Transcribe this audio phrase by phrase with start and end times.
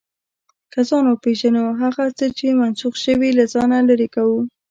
[0.73, 4.39] که ځان وپېژنو، هغه څه چې منسوخ شوي، له ځانه لرې کوو.